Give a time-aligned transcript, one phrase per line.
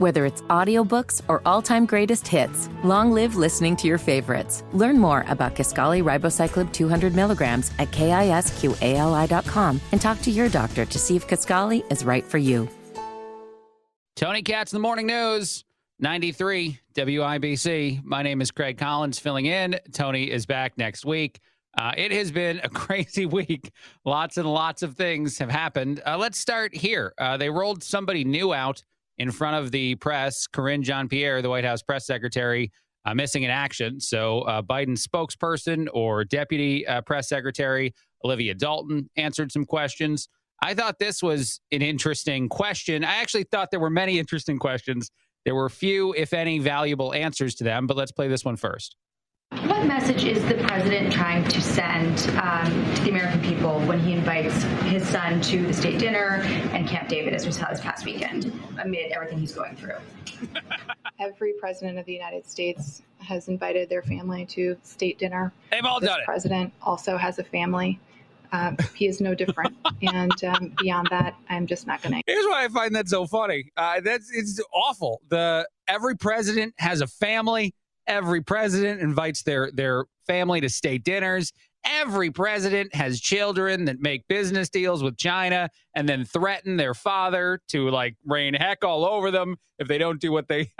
[0.00, 4.64] Whether it's audiobooks or all-time greatest hits, long live listening to your favorites.
[4.72, 10.98] Learn more about Kisqali Ribociclib 200 milligrams at kisqali.com and talk to your doctor to
[10.98, 12.66] see if Kisqali is right for you.
[14.16, 15.66] Tony Katz the Morning News,
[15.98, 18.02] 93 WIBC.
[18.02, 19.78] My name is Craig Collins filling in.
[19.92, 21.40] Tony is back next week.
[21.76, 23.70] Uh, it has been a crazy week.
[24.06, 26.00] Lots and lots of things have happened.
[26.06, 27.12] Uh, let's start here.
[27.18, 28.82] Uh, they rolled somebody new out
[29.20, 32.72] in front of the press, Karine Jean Pierre, the White House press secretary,
[33.04, 34.00] uh, missing in action.
[34.00, 37.94] So, uh, Biden's spokesperson or deputy uh, press secretary,
[38.24, 40.26] Olivia Dalton, answered some questions.
[40.62, 43.04] I thought this was an interesting question.
[43.04, 45.10] I actually thought there were many interesting questions.
[45.44, 48.96] There were few, if any, valuable answers to them, but let's play this one first.
[49.66, 54.12] What message is the president trying to send um, to the American people when he
[54.12, 58.04] invites his son to the state dinner and Camp David, as we saw this past
[58.04, 59.96] weekend, amid everything he's going through?
[61.18, 65.52] Every president of the United States has invited their family to state dinner.
[65.72, 66.26] They've all this done it.
[66.26, 67.98] president also has a family.
[68.52, 69.76] Um, he is no different.
[70.02, 72.22] and um, beyond that, I'm just not going to.
[72.26, 73.72] Here's why I find that so funny.
[73.76, 75.20] Uh, that's it's awful.
[75.28, 77.74] The every president has a family.
[78.10, 81.52] Every president invites their their family to state dinners.
[81.84, 87.60] Every president has children that make business deals with China and then threaten their father
[87.68, 90.72] to like rain heck all over them if they don't do what they.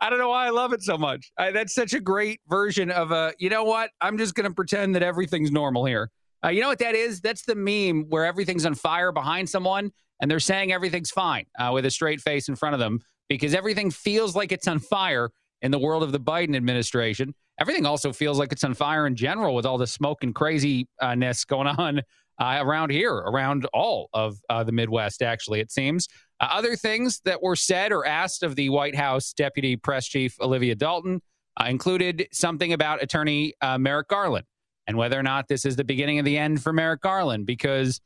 [0.00, 1.30] I don't know why I love it so much.
[1.36, 3.34] I, that's such a great version of a.
[3.38, 3.90] You know what?
[4.00, 6.10] I'm just going to pretend that everything's normal here.
[6.42, 7.20] Uh, you know what that is?
[7.20, 11.70] That's the meme where everything's on fire behind someone and they're saying everything's fine uh,
[11.74, 15.30] with a straight face in front of them because everything feels like it's on fire
[15.62, 17.34] in the world of the Biden administration.
[17.60, 21.44] Everything also feels like it's on fire in general with all the smoke and craziness
[21.44, 22.02] going on
[22.38, 26.06] uh, around here, around all of uh, the Midwest, actually, it seems.
[26.40, 30.40] Uh, other things that were said or asked of the White House Deputy Press Chief
[30.40, 31.20] Olivia Dalton
[31.60, 34.46] uh, included something about Attorney uh, Merrick Garland
[34.86, 38.00] and whether or not this is the beginning of the end for Merrick Garland, because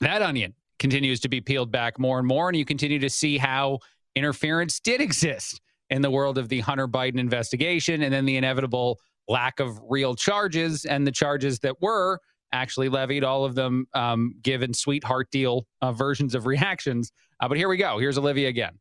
[0.00, 3.38] that onion continues to be peeled back more and more, and you continue to see
[3.38, 3.78] how
[4.14, 8.98] interference did exist in the world of the Hunter Biden investigation and then the inevitable
[9.28, 12.20] lack of real charges and the charges that were
[12.52, 17.12] actually levied, all of them um, given sweetheart deal uh, versions of reactions.
[17.40, 17.98] Uh, but here we go.
[17.98, 18.78] Here's Olivia again.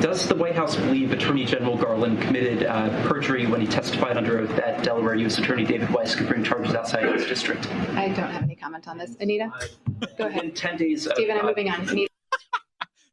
[0.00, 4.38] Does the White House believe Attorney General Garland committed uh, perjury when he testified under
[4.38, 5.38] oath that Delaware U.S.
[5.38, 7.66] Attorney David Weiss could bring charges outside his district?
[7.96, 9.16] I don't have any comment on this.
[9.18, 9.50] Anita,
[10.16, 10.56] go In ahead.
[10.56, 11.88] 10 days of, Stephen, I'm uh, moving on.
[11.88, 12.08] Anita.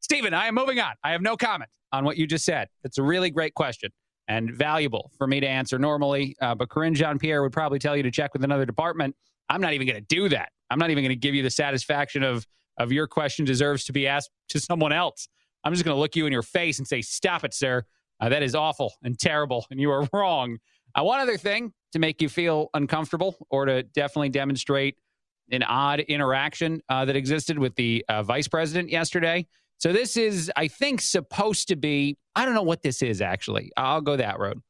[0.06, 0.94] Stephen, I am moving on.
[1.04, 2.68] I have no comment on what you just said.
[2.84, 3.90] It's a really great question
[4.28, 6.36] and valuable for me to answer normally.
[6.40, 9.16] Uh, but Karine Jean Pierre would probably tell you to check with another department.
[9.50, 10.50] I'm not even going to do that.
[10.70, 12.46] I'm not even going to give you the satisfaction of
[12.78, 15.28] of your question deserves to be asked to someone else.
[15.64, 17.84] I'm just going to look you in your face and say, "Stop it, sir.
[18.20, 20.60] Uh, that is awful and terrible, and you are wrong."
[20.94, 24.98] Uh, one other thing to make you feel uncomfortable or to definitely demonstrate
[25.52, 29.48] an odd interaction uh, that existed with the uh, vice president yesterday.
[29.78, 32.18] So this is, I think, supposed to be.
[32.36, 33.72] I don't know what this is actually.
[33.78, 34.62] I'll go that road.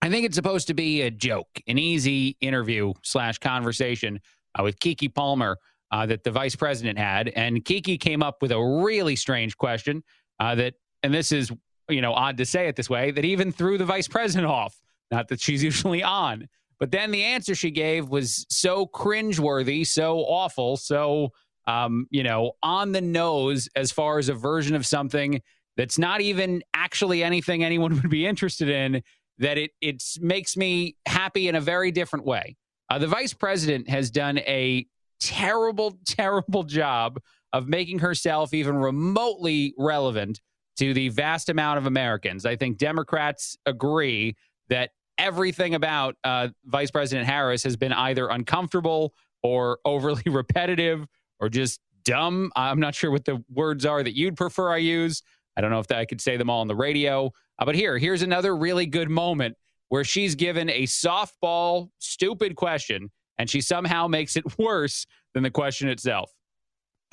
[0.00, 4.20] I think it's supposed to be a joke, an easy interview slash conversation
[4.58, 5.58] uh, with Keke Palmer
[5.90, 10.04] uh, that the vice president had, and Keke came up with a really strange question
[10.38, 11.50] uh, that, and this is
[11.88, 14.78] you know odd to say it this way, that even threw the vice president off.
[15.10, 16.48] Not that she's usually on,
[16.78, 21.32] but then the answer she gave was so cringeworthy, so awful, so
[21.68, 25.40] um, you know, on the nose as far as a version of something
[25.76, 29.02] that's not even actually anything anyone would be interested in.
[29.40, 32.56] That it it makes me happy in a very different way.
[32.90, 34.84] Uh, the vice president has done a
[35.20, 37.20] terrible, terrible job
[37.52, 40.40] of making herself even remotely relevant
[40.78, 42.46] to the vast amount of Americans.
[42.46, 44.36] I think Democrats agree
[44.70, 49.12] that everything about uh, Vice President Harris has been either uncomfortable
[49.42, 51.06] or overly repetitive
[51.40, 52.50] or just dumb.
[52.56, 55.22] I'm not sure what the words are that you'd prefer I use.
[55.56, 57.32] I don't know if that, I could say them all on the radio.
[57.58, 59.56] Uh, but here, here's another really good moment
[59.88, 65.50] where she's given a softball, stupid question, and she somehow makes it worse than the
[65.50, 66.32] question itself.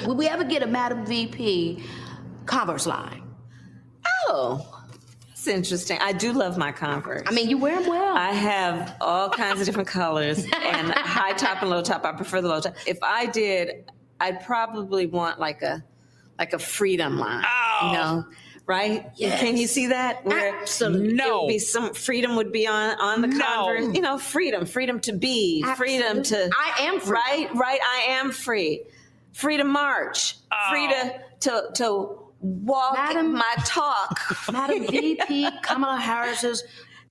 [0.06, 1.84] Will we ever get a Madam VP
[2.46, 3.24] Converse line?
[4.28, 4.84] Oh,
[5.28, 5.98] that's interesting.
[6.02, 7.24] I do love my Converse.
[7.26, 8.16] I mean, you wear them well.
[8.16, 12.06] I have all kinds of different colors and high top and low top.
[12.06, 12.76] I prefer the low top.
[12.86, 13.90] If I did,
[14.20, 15.84] I'd probably want like a
[16.38, 17.44] like a freedom line.
[17.48, 17.88] Oh.
[17.88, 18.26] You know,
[18.66, 19.10] right?
[19.16, 19.40] Yes.
[19.40, 20.26] Can you see that?
[20.26, 21.14] Where Absolutely.
[21.14, 21.48] No.
[21.48, 23.46] be some freedom would be on on the No.
[23.46, 23.96] Converse.
[23.96, 26.50] You know, freedom, freedom to be, freedom to.
[26.58, 27.12] I am free.
[27.12, 27.80] Right, right.
[27.84, 28.84] I am free.
[29.34, 30.36] Free to march.
[30.70, 31.20] Free to oh.
[31.42, 34.20] to to walk Madam- my talk.
[34.52, 36.64] Madam VP Kamala Harris's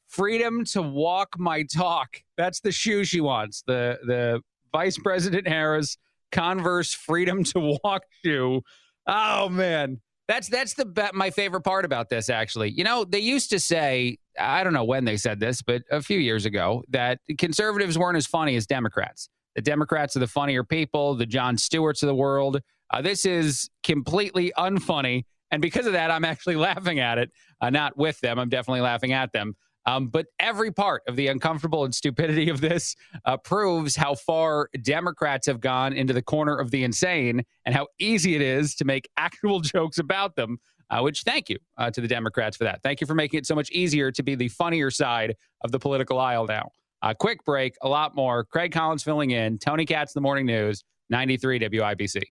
[0.08, 2.22] freedom to walk my talk.
[2.36, 3.62] That's the shoe she wants.
[3.66, 4.40] The the
[4.72, 5.98] Vice President Harris
[6.34, 8.60] Converse freedom to walk shoe.
[9.06, 10.00] Oh man.
[10.26, 12.70] That's that's the be- my favorite part about this actually.
[12.70, 16.02] You know, they used to say, I don't know when they said this, but a
[16.02, 19.28] few years ago that conservatives weren't as funny as Democrats.
[19.54, 22.60] The Democrats are the funnier people, the Jon Stewarts of the world.
[22.92, 25.24] Uh, this is completely unfunny.
[25.50, 27.30] And because of that, I'm actually laughing at it.
[27.60, 28.38] Uh, not with them.
[28.38, 29.54] I'm definitely laughing at them.
[29.86, 34.68] Um, but every part of the uncomfortable and stupidity of this uh, proves how far
[34.82, 38.84] Democrats have gone into the corner of the insane and how easy it is to
[38.84, 40.58] make actual jokes about them.
[40.90, 42.78] Uh, which thank you uh, to the Democrats for that.
[42.82, 45.78] Thank you for making it so much easier to be the funnier side of the
[45.78, 46.68] political aisle now.
[47.00, 48.44] Uh, quick break, a lot more.
[48.44, 49.58] Craig Collins filling in.
[49.58, 52.24] Tony Katz, the morning news, 93 WIBC.